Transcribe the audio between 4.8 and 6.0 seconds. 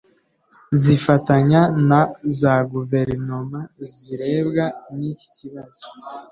n’iki kibazo